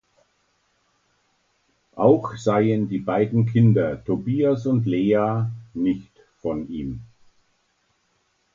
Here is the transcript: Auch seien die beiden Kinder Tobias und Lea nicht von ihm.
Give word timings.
Auch 1.95 2.35
seien 2.35 2.89
die 2.89 2.97
beiden 2.97 3.45
Kinder 3.45 4.03
Tobias 4.03 4.65
und 4.65 4.87
Lea 4.87 5.43
nicht 5.75 6.09
von 6.39 6.67
ihm. 6.71 7.03